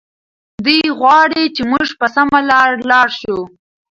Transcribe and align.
دی 0.65 0.79
غواړي 0.99 1.43
چې 1.55 1.61
موږ 1.71 1.87
په 1.99 2.07
سمه 2.15 2.39
لاره 2.49 2.77
لاړ 2.91 3.07
شو. 3.19 3.39